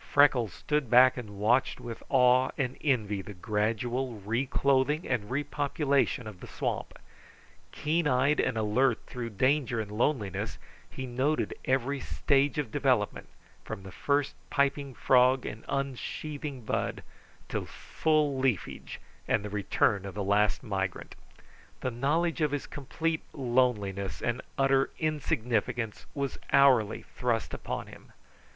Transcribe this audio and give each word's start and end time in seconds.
Freckles 0.00 0.52
stood 0.52 0.90
back 0.90 1.16
and 1.16 1.38
watched 1.38 1.78
with 1.78 2.02
awe 2.08 2.50
and 2.58 2.76
envy 2.80 3.22
the 3.22 3.32
gradual 3.34 4.14
reclothing 4.14 5.06
and 5.06 5.30
repopulation 5.30 6.26
of 6.26 6.40
the 6.40 6.48
swamp. 6.48 6.98
Keen 7.70 8.08
eyed 8.08 8.40
and 8.40 8.58
alert 8.58 8.98
through 9.06 9.30
danger 9.30 9.78
and 9.80 9.92
loneliness, 9.92 10.58
he 10.90 11.06
noted 11.06 11.54
every 11.66 12.00
stage 12.00 12.58
of 12.58 12.72
development, 12.72 13.28
from 13.62 13.84
the 13.84 13.92
first 13.92 14.34
piping 14.50 14.92
frog 14.92 15.46
and 15.46 15.64
unsheathing 15.68 16.62
bud, 16.62 17.04
to 17.48 17.64
full 17.64 18.36
leafage 18.36 18.98
and 19.28 19.44
the 19.44 19.50
return 19.50 20.04
of 20.04 20.14
the 20.16 20.24
last 20.24 20.64
migrant. 20.64 21.14
The 21.80 21.92
knowledge 21.92 22.40
of 22.40 22.50
his 22.50 22.66
complete 22.66 23.22
loneliness 23.32 24.20
and 24.20 24.42
utter 24.58 24.90
insignificance 24.98 26.06
was 26.12 26.40
hourly 26.52 27.02
thrust 27.14 27.54
upon 27.54 27.86
him. 27.86 28.10